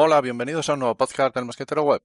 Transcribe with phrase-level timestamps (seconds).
[0.00, 2.02] Hola, bienvenidos a un nuevo podcast del Mosquetero Web.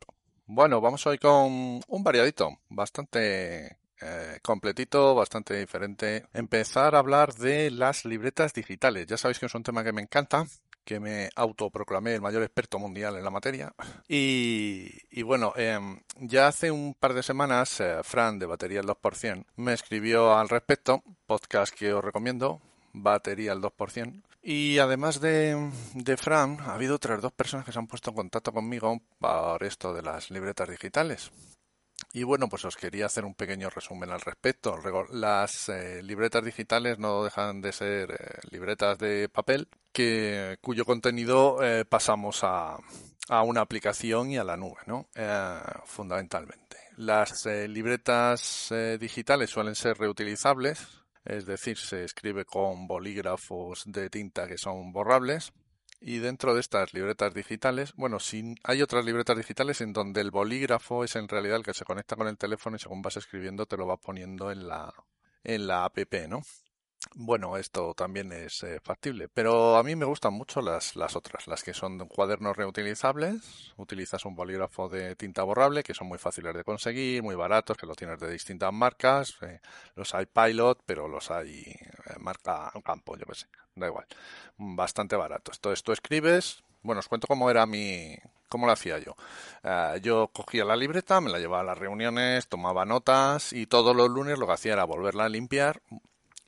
[0.47, 6.25] Bueno, vamos hoy con un variadito, bastante eh, completito, bastante diferente.
[6.33, 9.05] Empezar a hablar de las libretas digitales.
[9.05, 10.47] Ya sabéis que es un tema que me encanta,
[10.83, 13.75] que me autoproclamé el mayor experto mundial en la materia.
[14.07, 19.45] Y, bueno, em, ya hace un par de semanas, eh, Fran de Batería al 2%
[19.57, 22.59] me escribió al respecto, podcast que os recomiendo,
[22.93, 24.23] Batería al 2%.
[24.41, 28.17] Y además de, de Fran, ha habido otras dos personas que se han puesto en
[28.17, 31.31] contacto conmigo por esto de las libretas digitales.
[32.11, 34.77] Y bueno, pues os quería hacer un pequeño resumen al respecto.
[35.11, 41.63] Las eh, libretas digitales no dejan de ser eh, libretas de papel que, cuyo contenido
[41.63, 42.77] eh, pasamos a,
[43.29, 45.07] a, una aplicación y a la nube, ¿no?
[45.85, 46.77] fundamentalmente.
[46.97, 54.57] Las libretas digitales suelen ser reutilizables, es decir, se escribe con bolígrafos de tinta que
[54.57, 55.53] son borrables.
[56.01, 60.31] Y dentro de estas libretas digitales, bueno, sin, hay otras libretas digitales en donde el
[60.31, 63.65] bolígrafo es en realidad el que se conecta con el teléfono y según vas escribiendo
[63.65, 64.93] te lo va poniendo en la,
[65.45, 65.97] en la app,
[66.27, 66.41] ¿no?
[67.15, 71.47] Bueno, esto también es eh, factible, pero a mí me gustan mucho las, las otras,
[71.47, 76.55] las que son cuadernos reutilizables, utilizas un bolígrafo de tinta borrable, que son muy fáciles
[76.55, 79.59] de conseguir, muy baratos, que lo tienes de distintas marcas, eh,
[79.95, 84.05] los hay Pilot, pero los hay eh, marca Campo, yo qué sé, da igual,
[84.57, 85.57] bastante baratos.
[85.57, 88.15] Entonces tú escribes, bueno, os cuento cómo era mi,
[88.49, 89.15] cómo lo hacía yo.
[90.01, 94.09] yo cogía la libreta, me la llevaba a las reuniones, tomaba notas y todos los
[94.09, 95.81] lunes lo que hacía era volverla a limpiar,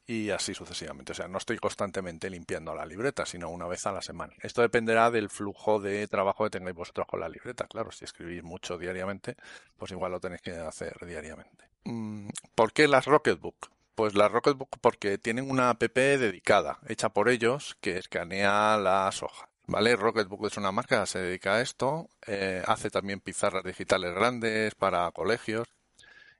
[0.08, 1.12] y así sucesivamente.
[1.12, 4.34] O sea, no estoy constantemente limpiando la libreta, sino una vez a la semana.
[4.42, 7.68] Esto dependerá del flujo de trabajo que tengáis vosotros con la libreta.
[7.68, 9.36] Claro, si escribís mucho diariamente,
[9.78, 11.70] pues igual lo tenéis que hacer diariamente.
[11.86, 13.70] Mm, ¿Por qué las Rocketbook?
[13.96, 19.50] Pues las Rocketbook porque tienen una app dedicada, hecha por ellos, que escanea las hojas.
[19.68, 19.96] ¿Vale?
[19.96, 22.10] Rocketbook es una marca que se dedica a esto.
[22.28, 25.68] Eh, hace también pizarras digitales grandes para colegios,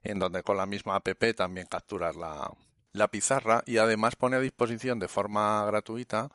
[0.04, 2.52] en donde con la misma app también capturas la,
[2.96, 6.30] la pizarra y además pone a disposición de forma gratuita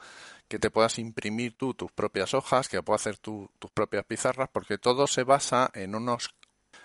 [0.47, 4.77] que te puedas imprimir tú tus propias hojas, que puedas hacer tus propias pizarras, porque
[4.77, 6.35] todo se basa en unos,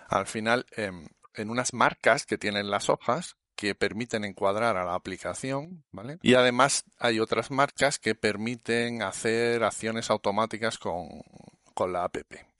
[0.07, 4.93] al final, em, en, unas marcas que tienen las hojas que permiten encuadrar a la
[4.93, 6.19] aplicación, ¿vale?
[6.21, 11.23] Y además hay otras marcas que permiten hacer acciones automáticas con,
[11.73, 12.17] con la app.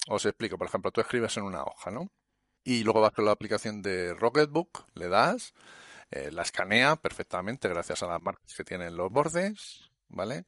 [0.10, 2.10] Os explico, por ejemplo, tú escribes en una hoja, ¿no?
[2.64, 5.54] Y luego vas con la aplicación de Rocketbook, le das,
[6.12, 10.46] eh, la escanea perfectamente gracias a las marcas que tienen los bordes, ¿vale?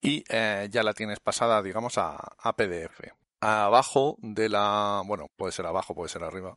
[0.00, 5.52] Y eh, ya la tienes pasada, digamos, a, a PDF abajo de la, bueno, puede
[5.52, 6.56] ser abajo, puede ser arriba,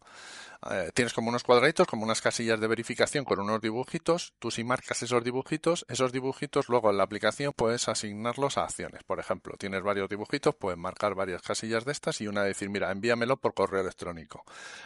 [0.70, 4.34] eh, tienes como unos cuadraditos, como unas casillas de verificación con unos dibujitos.
[4.40, 9.04] Tú si marcas esos dibujitos, esos dibujitos luego en la aplicación puedes asignarlos a acciones.
[9.04, 12.92] Por ejemplo, tienes varios dibujitos, puedes marcar varias casillas de estas y una decir, mira,
[12.92, 14.44] envíamelo por correo electrónico.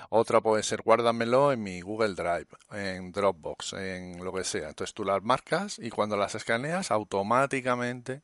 [0.09, 4.69] Otra puede ser, guárdamelo en mi Google Drive, en Dropbox, en lo que sea.
[4.69, 8.21] Entonces tú las marcas y cuando las escaneas automáticamente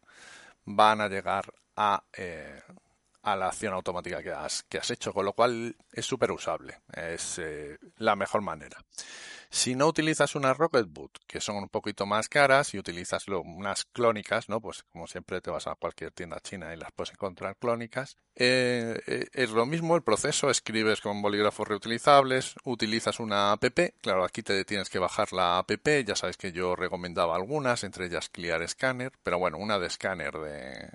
[0.65, 2.03] van a llegar a...
[2.13, 2.61] Eh,
[3.21, 6.81] a la acción automática que has, que has hecho, con lo cual es súper usable,
[6.93, 8.77] es eh, la mejor manera.
[9.51, 14.47] Si no utilizas una Rocketboot, que son un poquito más caras, y utilizas unas clónicas,
[14.47, 14.61] ¿no?
[14.61, 18.15] Pues como siempre te vas a cualquier tienda china y las puedes encontrar clónicas.
[18.35, 23.63] Eh, eh, es lo mismo el proceso, escribes con bolígrafos reutilizables, utilizas una app,
[24.01, 25.71] claro, aquí te tienes que bajar la app,
[26.05, 30.33] ya sabes que yo recomendaba algunas, entre ellas Clear Scanner, pero bueno, una de Scanner
[30.37, 30.89] de,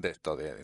[0.00, 0.54] de esto de,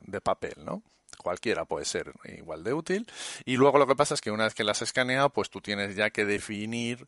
[0.00, 0.82] de, papel, ¿no?
[1.18, 3.06] cualquiera puede ser igual de útil.
[3.44, 5.60] Y luego lo que pasa es que una vez que las has escaneado, pues tú
[5.60, 7.06] tienes ya que definir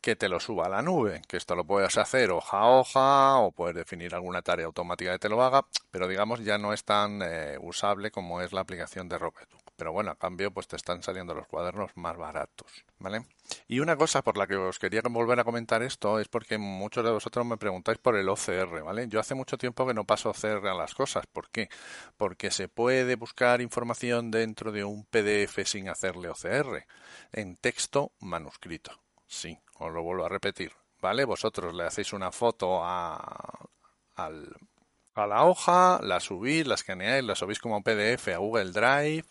[0.00, 3.36] que te lo suba a la nube, que esto lo puedes hacer hoja a hoja
[3.38, 6.84] o puedes definir alguna tarea automática que te lo haga, pero digamos ya no es
[6.84, 9.67] tan eh, usable como es la aplicación de Rocketbook.
[9.78, 13.24] Pero bueno, a cambio pues te están saliendo los cuadernos más baratos, ¿vale?
[13.68, 17.04] Y una cosa por la que os quería volver a comentar esto es porque muchos
[17.04, 19.06] de vosotros me preguntáis por el OCR, ¿vale?
[19.06, 21.28] Yo hace mucho tiempo que no paso OCR a las cosas.
[21.28, 21.68] ¿Por qué?
[22.16, 26.84] Porque se puede buscar información dentro de un PDF sin hacerle OCR,
[27.32, 29.00] en texto manuscrito.
[29.28, 31.24] Sí, os lo vuelvo a repetir, ¿vale?
[31.24, 33.68] Vosotros le hacéis una foto a,
[34.16, 39.24] a la hoja, la subís, la escaneáis, la subís como PDF a Google Drive,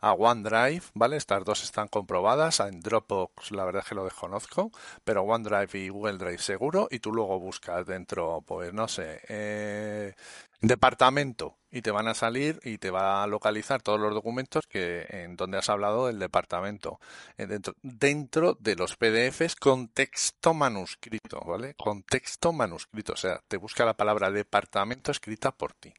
[0.00, 1.16] a OneDrive, ¿vale?
[1.16, 2.60] Estas dos están comprobadas.
[2.60, 4.70] En Dropbox la verdad es que lo desconozco,
[5.04, 6.88] pero OneDrive y Google Drive seguro.
[6.90, 10.14] Y tú luego buscas dentro, pues no sé, eh,
[10.60, 15.06] departamento y te van a salir y te va a localizar todos los documentos que
[15.10, 17.00] en donde has hablado del departamento
[17.36, 21.74] eh, dentro, dentro de los PDFs con texto manuscrito, ¿vale?
[21.74, 25.92] Con texto manuscrito, o sea, te busca la palabra departamento escrita por ti.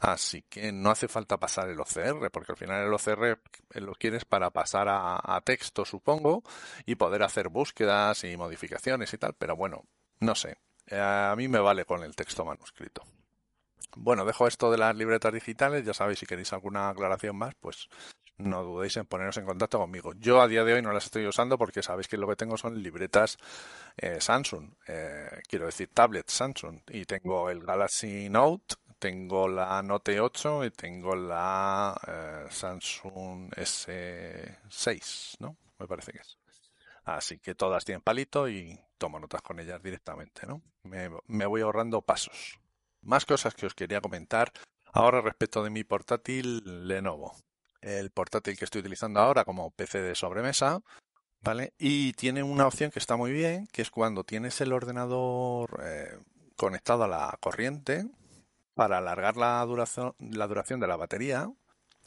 [0.00, 3.38] Así que no hace falta pasar el OCR, porque al final el OCR
[3.74, 6.42] lo quieres para pasar a, texto, supongo,
[6.86, 9.84] y poder hacer búsquedas y modificaciones y tal, pero bueno,
[10.20, 10.56] no sé.
[10.90, 13.02] A mí me vale con el texto manuscrito.
[13.96, 15.84] Bueno, dejo esto de las libretas digitales.
[15.84, 17.88] Ya sabéis, si queréis alguna aclaración más, pues
[18.38, 20.14] no dudéis en poneros en contacto conmigo.
[20.16, 22.56] Yo a día de hoy no las estoy usando porque sabéis que lo que tengo
[22.56, 23.36] son libretas
[23.96, 30.20] eh, Samsung, eh, quiero decir tablets Samsung, y tengo el Galaxy Note tengo la Note
[30.20, 35.56] 8 y tengo la eh, Samsung S6, ¿no?
[35.78, 36.38] Me parece que es.
[37.04, 40.62] Así que todas tienen palito y tomo notas con ellas directamente, ¿no?
[40.84, 42.60] Me, voy ahorrando pasos.
[43.00, 44.52] Más cosas que os quería comentar
[44.92, 47.34] ahora respecto de mi portátil Lenovo.
[47.80, 50.82] El portátil que estoy utilizando ahora como PC de sobremesa,
[51.40, 51.72] ¿vale?
[51.78, 56.18] Y tiene una opción que está muy bien, que es cuando tienes el ordenador eh,
[56.56, 58.04] conectado a la corriente,
[58.74, 61.50] para alargar la duración, de la batería,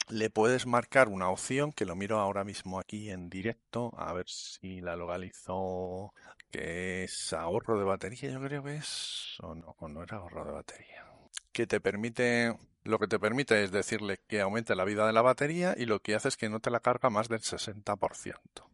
[0.08, 4.28] le puedes marcar una opción que lo miro ahora mismo aquí en directo, a ver
[4.28, 6.12] si la localizo,
[6.50, 10.44] que es ahorro de batería, yo creo que es, o no, o no era ahorro
[10.44, 11.06] de batería,
[11.52, 15.22] que te permite, lo que te permite es decirle que aumente la vida de la
[15.22, 18.73] batería y lo que hace es que no te la carga más del 60%.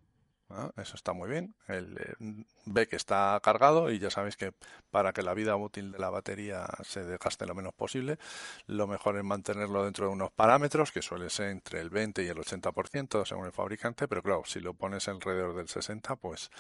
[0.77, 1.55] Eso está muy bien.
[1.69, 4.53] Él eh, ve que está cargado y ya sabéis que
[4.91, 8.19] para que la vida útil de la batería se desgaste lo menos posible,
[8.67, 12.29] lo mejor es mantenerlo dentro de unos parámetros que suele ser entre el 20 y
[12.29, 16.51] el 80% según el fabricante, pero claro, si lo pones alrededor del 60, pues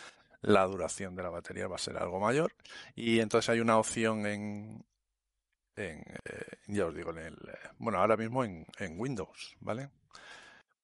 [0.42, 2.54] la duración de la batería va a ser algo mayor.
[2.94, 4.84] Y entonces hay una opción en,
[5.76, 9.90] en eh, ya os digo, en el, eh, bueno, ahora mismo en, en Windows, ¿vale?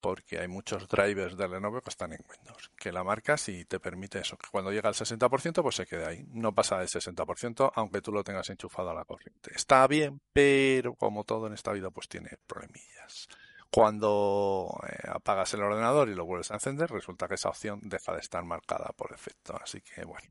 [0.07, 3.81] Porque hay muchos drivers de Lenovo que están en Windows, que la marcas y te
[3.81, 7.73] permite eso, que cuando llega al 60% pues se quede ahí, no pasa del 60%
[7.75, 9.51] aunque tú lo tengas enchufado a la corriente.
[9.53, 13.27] Está bien, pero como todo en esta vida pues tiene problemillas.
[13.69, 18.13] Cuando eh, apagas el ordenador y lo vuelves a encender, resulta que esa opción deja
[18.13, 19.59] de estar marcada por defecto.
[19.61, 20.31] Así que bueno,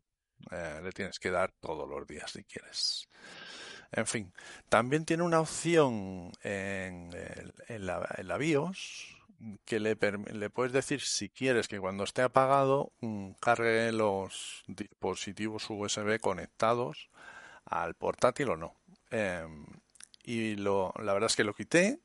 [0.51, 3.10] eh, le tienes que dar todos los días si quieres.
[3.92, 4.31] En fin,
[4.69, 7.10] también tiene una opción en
[7.80, 9.15] la BIOS,
[9.65, 15.69] que le, le puedes decir si quieres que cuando esté apagado mm, cargue los dispositivos
[15.69, 17.09] USB conectados
[17.65, 18.75] al portátil o no.
[19.12, 19.65] Em,
[20.24, 22.00] y lo, la verdad es que lo quité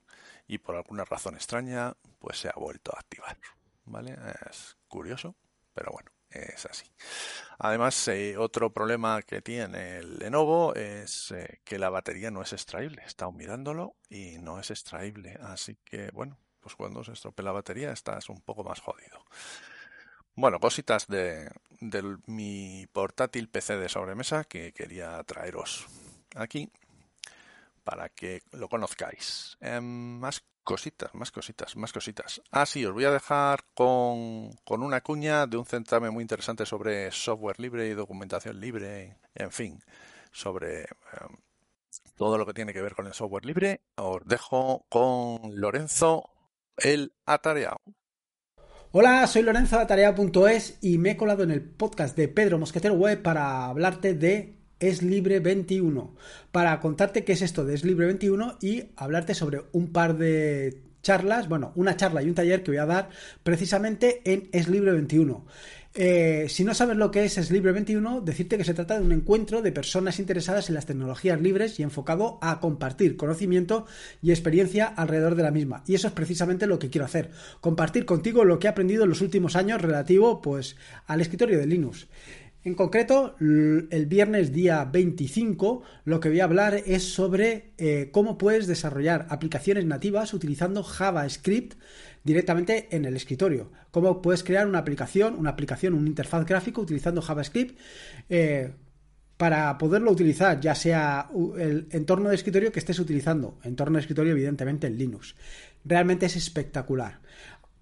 [0.47, 3.39] y por alguna razón extraña pues se ha vuelto a activar.
[3.85, 4.17] ¿Vale?
[4.49, 5.35] Es curioso,
[5.75, 6.87] pero bueno, es así.
[7.59, 12.53] Además, eh, otro problema que tiene el Lenovo es eh, que la batería no es
[12.53, 13.03] extraíble.
[13.03, 15.39] He estado mirándolo y no es extraíble.
[15.43, 19.25] Así que, bueno, pues cuando se estropea la batería estás un poco más jodido.
[20.35, 21.51] Bueno, cositas de,
[22.27, 25.87] mi portátil PC de sobremesa que quería traeros
[26.35, 26.71] aquí
[27.85, 29.57] para que lo conozcáis.
[29.61, 32.43] Em, más cositas, más cositas, más cositas.
[32.51, 36.65] Ah, sí, os voy a dejar con, con una cuña de un centrame muy interesante
[36.65, 39.83] sobre software libre y documentación libre, en fin,
[40.33, 41.37] sobre em,
[42.17, 43.81] todo lo que tiene que ver con el software libre.
[43.97, 46.31] Os dejo con Lorenzo
[46.83, 47.79] el atareado.
[48.93, 52.95] Hola, soy Lorenzo de Atareado.es y me he colado en el podcast de Pedro Mosquetero
[52.95, 56.17] Web para hablarte de Es Libre 21,
[56.51, 60.90] para contarte qué es esto de Es Libre 21 y hablarte sobre un par de
[61.03, 63.11] charlas, bueno, una charla y un taller que voy a dar
[63.43, 65.45] precisamente en Es Libre 21.
[65.93, 69.05] Eh, si no sabes lo que es Es Libre 21, decirte que se trata de
[69.05, 73.87] un encuentro de personas interesadas en las tecnologías libres y enfocado a compartir conocimiento
[74.23, 75.83] y experiencia alrededor de la misma.
[75.87, 77.31] Y eso es precisamente lo que quiero hacer,
[77.61, 80.77] compartir contigo lo que he aprendido en los últimos años relativo pues
[81.07, 82.07] al escritorio de Linux.
[82.63, 88.37] En concreto, el viernes día 25 lo que voy a hablar es sobre eh, cómo
[88.37, 91.79] puedes desarrollar aplicaciones nativas utilizando JavaScript
[92.23, 93.73] directamente en el escritorio.
[93.91, 97.79] Cómo puedes crear una aplicación, una aplicación, un interfaz gráfico utilizando JavaScript
[98.29, 98.75] eh,
[99.39, 104.33] para poderlo utilizar, ya sea el entorno de escritorio que estés utilizando, entorno de escritorio
[104.33, 105.35] evidentemente en Linux.
[105.83, 107.21] Realmente es espectacular.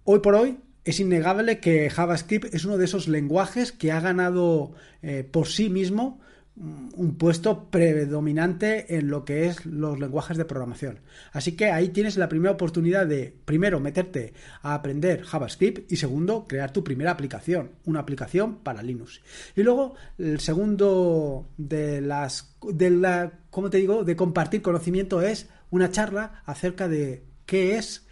[0.04, 4.72] Hoy por hoy es innegable que JavaScript es uno de esos lenguajes que ha ganado
[5.02, 6.20] eh, por sí mismo
[6.60, 11.00] un puesto predominante en lo que es los lenguajes de programación.
[11.32, 16.46] Así que ahí tienes la primera oportunidad de, primero, meterte a aprender JavaScript y segundo,
[16.48, 19.20] crear tu primera aplicación, una aplicación para Linux.
[19.54, 25.48] Y luego, el segundo de las, de la, ¿cómo te digo?, de compartir conocimiento es
[25.70, 28.07] una charla acerca de qué es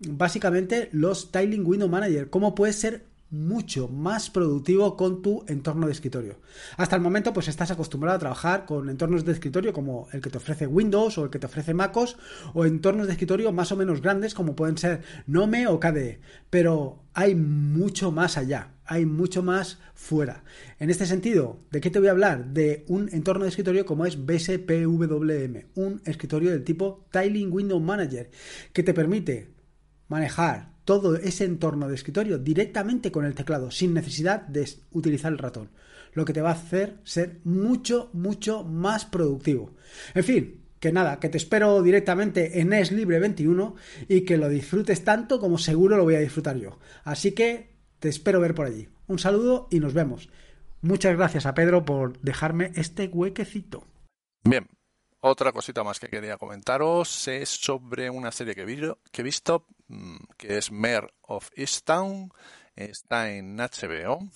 [0.00, 5.92] básicamente los Tiling Window Manager, cómo puedes ser mucho más productivo con tu entorno de
[5.92, 6.36] escritorio.
[6.76, 10.30] Hasta el momento, pues estás acostumbrado a trabajar con entornos de escritorio como el que
[10.30, 12.16] te ofrece Windows o el que te ofrece MacOS
[12.54, 16.20] o entornos de escritorio más o menos grandes como pueden ser Nome o KDE.
[16.48, 20.42] Pero hay mucho más allá, hay mucho más fuera.
[20.78, 22.46] En este sentido, ¿de qué te voy a hablar?
[22.46, 28.30] De un entorno de escritorio como es BSPWM, un escritorio del tipo Tiling Window Manager,
[28.72, 29.57] que te permite
[30.08, 35.38] manejar todo ese entorno de escritorio directamente con el teclado, sin necesidad de utilizar el
[35.38, 35.70] ratón,
[36.14, 39.74] lo que te va a hacer ser mucho, mucho más productivo.
[40.14, 43.74] En fin, que nada, que te espero directamente en Es Libre 21
[44.08, 46.78] y que lo disfrutes tanto como seguro lo voy a disfrutar yo.
[47.04, 48.88] Así que te espero ver por allí.
[49.06, 50.28] Un saludo y nos vemos.
[50.80, 53.84] Muchas gracias a Pedro por dejarme este huequecito.
[54.44, 54.68] Bien,
[55.20, 59.66] otra cosita más que quería comentaros es sobre una serie que, he visto,
[60.36, 62.32] que es Mayor of Easttown.
[62.76, 64.28] Está en HBO.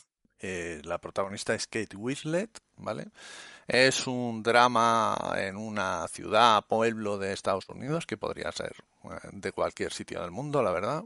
[0.44, 3.06] Eh, la protagonista es Kate Winslet, ¿vale?
[3.68, 9.52] Es un drama en una ciudad, pueblo de Estados Unidos, que podría ser eh, de
[9.52, 11.04] cualquier sitio del mundo, la verdad.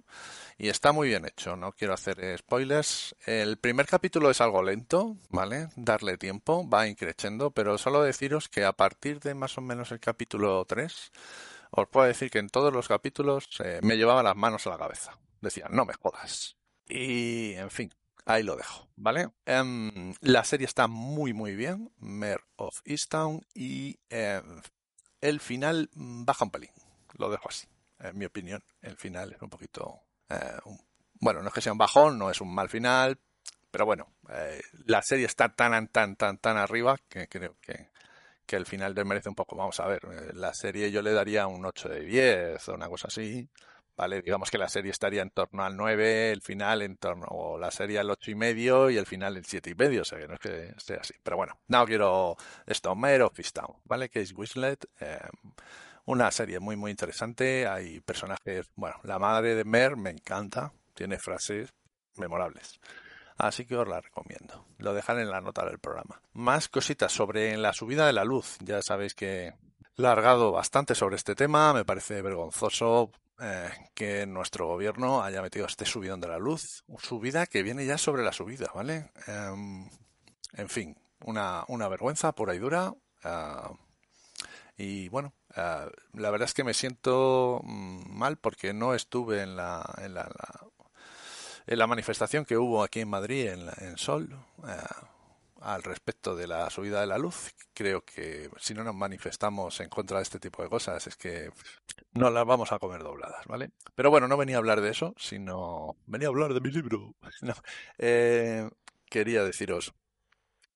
[0.57, 3.15] Y está muy bien hecho, no quiero hacer spoilers.
[3.27, 5.69] El primer capítulo es algo lento, ¿vale?
[5.77, 10.01] Darle tiempo, va increciendo, pero solo deciros que a partir de más o menos el
[10.01, 11.13] capítulo 3,
[11.71, 14.79] os puedo decir que en todos los capítulos eh, me llevaba las manos a la
[14.79, 15.19] cabeza.
[15.41, 16.57] Decía, no me jodas.
[16.89, 17.93] Y, en fin,
[18.29, 19.29] Ahí lo dejo, ¿vale?
[19.45, 24.63] Em, la serie está muy, muy bien, Mare of Easttown, y em,
[25.21, 26.73] el final baja un pelín.
[27.19, 27.69] Lo dejo así,
[28.01, 28.65] en mi opinión.
[28.83, 30.01] El final es un poquito...
[30.29, 30.59] Eh,
[31.21, 33.17] bueno, no es que sea un bajón, no es un mal final,
[33.71, 37.91] pero bueno, eh, la serie está tan, tan, tan, tan arriba que creo que,
[38.47, 39.57] que el final merece un poco.
[39.57, 42.89] Vamos a ver, eh, la serie yo le daría un 8 de 10 o una
[42.89, 43.49] cosa así.
[43.97, 44.23] ¿vale?
[44.23, 47.71] Digamos que la serie estaría en torno al 9, el final en torno, o la
[47.71, 50.29] serie al 8 y medio y el final el 7 y medio, o sea que
[50.29, 51.15] no es que sea así.
[51.23, 52.37] Pero bueno, no quiero
[52.67, 54.09] esto, Mare of Town, ¿vale?
[54.09, 55.19] Que es Wislet, eh,
[56.05, 61.19] una serie muy, muy interesante, hay personajes, bueno, la madre de Mer me encanta, tiene
[61.19, 61.73] frases
[62.17, 62.79] memorables.
[63.39, 64.65] Así que os la recomiendo.
[64.79, 66.21] Lo dejaré en la nota del programa.
[66.33, 68.57] Más cositas sobre la subida de la luz.
[68.61, 69.55] Ya sabéis que
[69.97, 71.73] largado bastante sobre este tema.
[71.73, 77.47] Me parece vergonzoso eh, que nuestro gobierno haya metido este subidón de la luz, subida
[77.47, 79.11] que viene ya sobre la subida, ¿vale?
[79.27, 79.87] Em,
[80.55, 82.95] en fin, una, una vergüenza por ahí dura.
[83.25, 83.73] Ah,
[84.79, 89.57] y bueno, ah, la verdad es que me siento mm, mal porque no estuve en
[89.57, 89.85] la,
[91.67, 94.37] en la manifestación que hubo aquí en Madrid, en, en Sol.
[94.63, 95.11] Ah,
[95.67, 97.53] al respecto de la subida de la luz.
[97.75, 101.51] Creo que si no nos manifestamos en contra de este tipo de cosas es que
[102.13, 103.71] no las vamos a comer dobladas, ¿vale?
[103.95, 107.15] Pero bueno, no venía a hablar de eso, sino venía a hablar de mi libro.
[107.99, 108.69] Eh,
[109.09, 109.95] quería deciros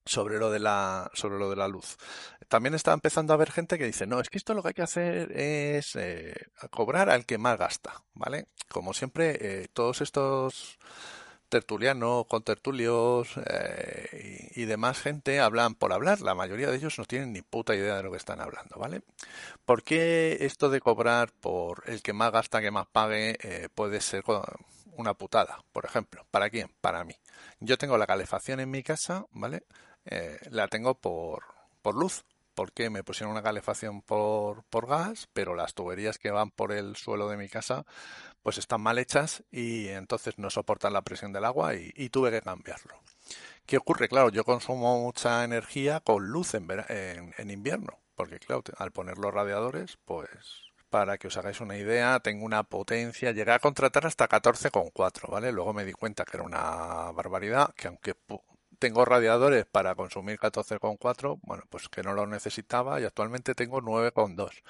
[0.04, 1.96] sobre lo de la sobre lo de la luz.
[2.50, 4.74] También está empezando a haber gente que dice, no, es que esto lo que hay
[4.74, 6.34] que hacer es eh,
[6.70, 8.48] cobrar al que más gasta, ¿vale?
[8.68, 10.80] Como siempre, eh, todos estos
[11.48, 16.22] tertulianos, con tertulios eh, y, demás gente hablan por hablar.
[16.22, 19.02] La mayoría de ellos no tienen ni puta idea de lo que están hablando, ¿vale?
[19.64, 23.38] ¿Por qué esto de cobrar por el que más gasta, que más pague,
[23.76, 24.24] puede ser
[24.96, 26.26] una putada, por ejemplo?
[26.32, 26.68] ¿Para quién?
[26.80, 27.14] Para mí.
[27.60, 29.62] Yo tengo la calefacción en mi casa, ¿vale?
[30.50, 31.44] La tengo por,
[31.82, 32.24] por luz,
[32.60, 36.94] porque me pusieron una calefacción por, por gas, pero las tuberías que van por el
[36.94, 37.86] suelo de mi casa
[38.42, 42.42] pues están mal hechas y entonces no soportan la presión del agua y, tuve que
[42.42, 43.00] cambiarlo.
[43.64, 44.10] ¿Qué ocurre?
[44.10, 49.32] Claro, yo consumo mucha energía con luz en, en, invierno, porque claro, al poner los
[49.32, 50.28] radiadores, pues
[50.90, 55.50] para que os hagáis una idea, tengo una potencia, llegué a contratar hasta 14,4, ¿vale?
[55.50, 58.14] Luego me di cuenta que era una barbaridad, que aunque
[58.80, 64.62] tengo radiadores para consumir 14,4, bueno, pues que no lo necesitaba y actualmente tengo 9,2.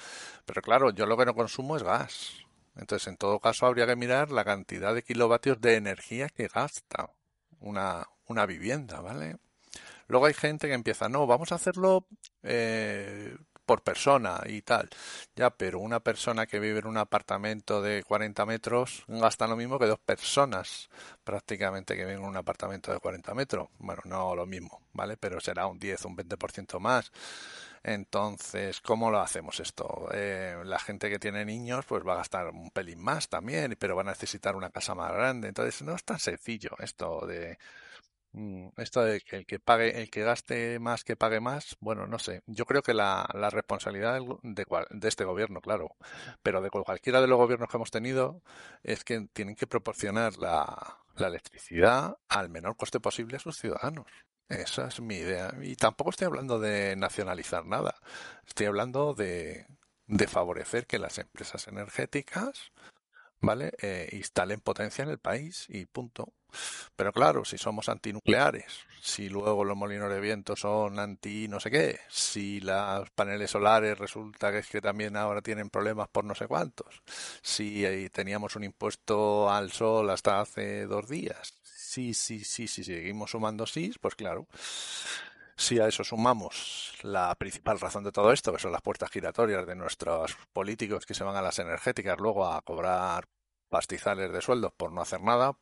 [0.45, 2.33] Pero claro, yo lo que no consumo es gas.
[2.77, 7.11] Entonces, en todo caso, habría que mirar la cantidad de kilovatios de energía que gasta
[7.61, 9.37] una, una vivienda, ¿vale?
[10.09, 12.07] Luego hay gente que empieza, no, vamos a hacerlo
[12.43, 13.37] eh,
[13.71, 14.89] por persona y tal.
[15.37, 19.79] Ya, pero una persona que vive en un apartamento de 40 metros gasta lo mismo
[19.79, 20.91] que dos personas
[21.23, 23.69] prácticamente que viven en un apartamento de 40 metros.
[23.79, 25.17] Bueno, no lo mismo, ¿vale?
[25.17, 27.13] Pero será un 10, un 20% más.
[27.85, 30.09] Entonces, ¿cómo lo hacemos esto?
[30.13, 33.95] Eh, la gente que tiene niños, pues va a gastar un pelín más también, pero
[33.95, 35.47] va a necesitar una casa más grande.
[35.47, 37.57] Entonces, no es tan sencillo esto de
[38.77, 42.19] esto de que el que pague, el que gaste más, que pague más, bueno, no
[42.19, 42.43] sé.
[42.47, 45.97] Yo creo que la, la responsabilidad de, de este gobierno, claro,
[46.43, 48.43] pero de cualquiera de los gobiernos que hemos tenido,
[48.83, 54.07] es que tienen que proporcionar la, electricidad al menor coste posible a sus ciudadanos.
[54.49, 55.55] Esa es mi idea.
[55.63, 57.97] Y tampoco estoy hablando de nacionalizar nada.
[58.47, 59.67] Estoy hablando de,
[60.07, 62.73] de favorecer que las empresas energéticas
[63.41, 63.73] ¿vale?
[63.83, 66.33] Eh, instalen potencia en el país y punto.
[66.97, 71.71] Pero claro, si somos antinucleares, si luego los molinos de viento son anti no sé
[71.71, 76.35] qué, si los paneles solares resulta que es que también ahora tienen problemas por no
[76.35, 77.03] sé cuántos,
[77.43, 82.85] si eh, teníamos un impuesto al sol hasta hace dos días, sí, sí, sí, sí,
[82.85, 84.47] seguimos sumando sí, pues claro.
[85.57, 89.67] Si a eso sumamos la principal razón de todo esto, que son las puertas giratorias
[89.67, 93.27] de nuestros políticos que se van a las energéticas luego a cobrar
[93.69, 95.59] pastizales de sueldos por no hacer nada,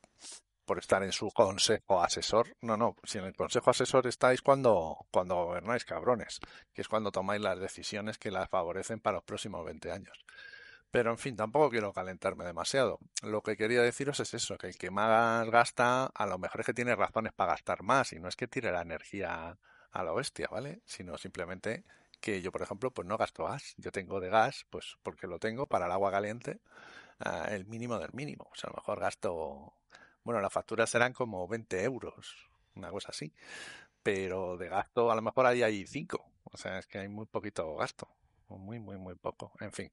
[0.69, 2.55] por estar en su consejo asesor.
[2.61, 6.41] No, no, si en el consejo asesor estáis cuando, cuando gobernáis, cabrones,
[6.75, 10.25] que es cuando tomáis las decisiones que las favorecen para los próximos 20 años.
[10.91, 12.99] Pero en fin, tampoco quiero calentarme demasiado.
[13.23, 16.67] Lo que quería deciros es eso, que el que más gasta, a lo mejor es
[16.67, 19.59] que tiene razones para gastar más, y no es que tire la energía
[19.91, 20.83] a la bestia, ¿vale?
[20.85, 21.85] Sino simplemente
[22.21, 23.75] que yo, por ejemplo, pues no gasto gas.
[23.79, 26.61] Yo tengo de gas, pues porque lo tengo para el agua caliente,
[27.25, 28.49] uh, el mínimo del mínimo.
[28.53, 29.75] O sea, a lo mejor gasto,
[30.29, 33.33] bueno, las facturas serán como 20 euros, una cosa así.
[34.03, 36.23] Pero de gasto, a lo mejor ahí hay 5.
[36.45, 38.09] O sea, es que hay muy poquito gasto.
[38.49, 39.53] Muy, muy, muy poco.
[39.59, 39.91] En fin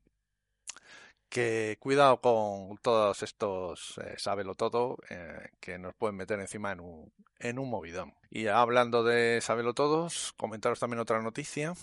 [1.29, 6.81] que cuidado con todos estos eh, sábelo todo eh, que nos pueden meter encima en
[6.81, 8.13] un, en un movidón.
[8.29, 11.73] Y hablando de sábelo todos, comentaros también otra noticia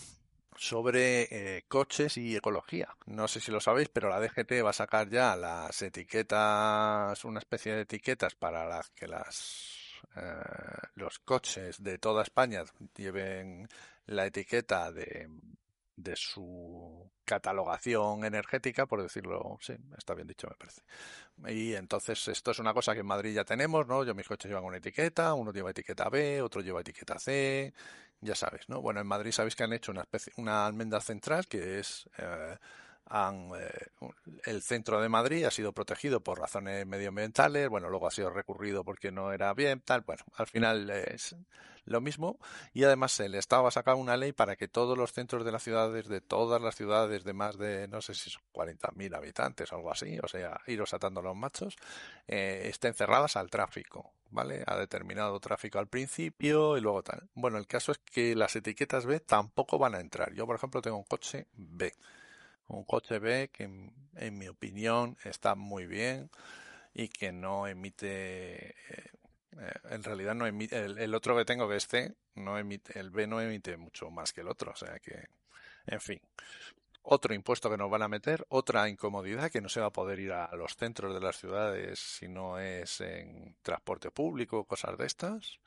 [0.56, 2.94] sobre eh, coches y ecología.
[3.06, 7.38] No sé si lo sabéis, pero la DGT va a sacar ya las etiquetas, una
[7.38, 9.78] especie de etiquetas para las que las
[10.16, 10.20] eh,
[10.94, 12.64] los coches de toda España
[12.96, 13.68] lleven
[14.06, 15.28] la etiqueta de
[15.96, 16.71] de su
[17.32, 20.82] catalogación energética, por decirlo, sí, está bien dicho, me parece.
[21.48, 24.04] Y entonces esto es una cosa que en Madrid ya tenemos, ¿no?
[24.04, 27.72] Yo mis coches llevan una etiqueta, uno lleva etiqueta B, otro lleva etiqueta C,
[28.20, 28.82] ya sabes, ¿no?
[28.82, 32.56] Bueno, en Madrid sabéis que han hecho una especie, una almenda central que es eh,
[33.12, 33.88] eh,
[34.44, 38.84] el centro de Madrid ha sido protegido por razones medioambientales, bueno, luego ha sido recurrido
[38.84, 41.36] porque no era bien, tal, bueno, al final es
[41.84, 42.38] lo mismo
[42.72, 45.62] y además el Estado ha sacado una ley para que todos los centros de las
[45.62, 49.76] ciudades, de todas las ciudades de más de, no sé si son 40.000 habitantes o
[49.76, 51.76] algo así, o sea, iros atando los machos,
[52.28, 54.62] eh, estén cerradas al tráfico, ¿vale?
[54.66, 57.28] Ha determinado tráfico al principio y luego tal.
[57.34, 60.32] Bueno, el caso es que las etiquetas B tampoco van a entrar.
[60.32, 61.92] Yo, por ejemplo, tengo un coche B
[62.72, 66.30] un coche B que en, mi opinión está muy bien
[66.94, 69.10] y que no emite eh,
[69.90, 73.26] en realidad no emite el, otro que tengo que es C no emite el B
[73.26, 75.26] no emite mucho más que el otro o sea que
[75.86, 76.20] en fin
[77.02, 80.20] otro impuesto que nos van a meter, otra incomodidad que no se va a poder
[80.20, 85.06] ir a los centros de las ciudades si no es en transporte público, cosas de
[85.06, 85.58] estas.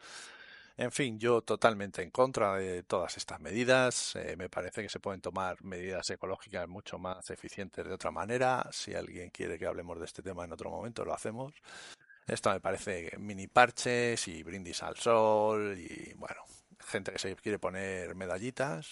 [0.78, 4.16] En fin, yo totalmente en contra de todas estas medidas.
[4.18, 8.68] Eh, me parece que se pueden tomar medidas ecológicas mucho más eficientes de otra manera.
[8.72, 11.54] Si alguien quiere que hablemos de este tema en otro momento, lo hacemos.
[12.28, 16.42] Esto me parece mini parches y brindis al sol y bueno,
[16.80, 18.92] gente que se quiere poner medallitas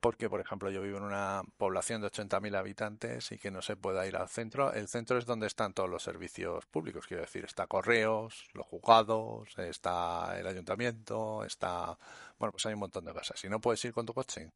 [0.00, 3.76] porque, por ejemplo, yo vivo en una población de 80.000 habitantes y que no se
[3.76, 4.72] pueda ir al centro.
[4.72, 9.58] El centro es donde están todos los servicios públicos, quiero decir, está correos, los juzgados,
[9.58, 11.98] está el ayuntamiento, está...
[12.38, 13.40] Bueno, pues hay un montón de cosas.
[13.40, 14.52] Si no puedes ir con tu coche,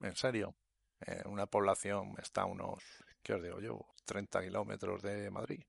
[0.00, 0.54] en serio,
[1.26, 2.82] una población está a unos,
[3.22, 3.86] ¿qué os digo yo?
[4.04, 5.62] 30 kilómetros de Madrid,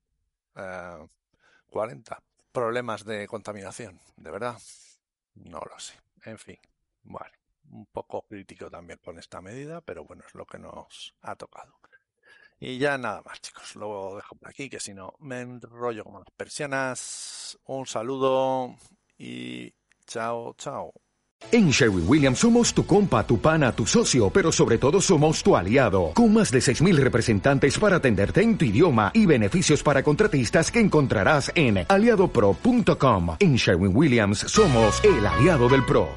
[0.54, 2.14] 40.
[2.14, 2.18] Eh,
[2.52, 4.56] Problemas de contaminación, de verdad,
[5.34, 5.94] no lo sé.
[6.24, 6.58] En fin,
[7.02, 11.34] bueno un poco crítico también con esta medida, pero bueno, es lo que nos ha
[11.36, 11.74] tocado.
[12.60, 13.76] Y ya nada más, chicos.
[13.76, 17.58] Lo dejo por aquí, que si no me enrollo como las persianas.
[17.66, 18.74] Un saludo
[19.18, 19.72] y
[20.06, 20.92] chao, chao.
[21.52, 25.54] En Sherwin Williams somos tu compa, tu pana, tu socio, pero sobre todo somos tu
[25.54, 30.70] aliado, con más de 6.000 representantes para atenderte en tu idioma y beneficios para contratistas
[30.70, 33.36] que encontrarás en aliadopro.com.
[33.40, 36.08] En Sherwin Williams somos el aliado del PRO.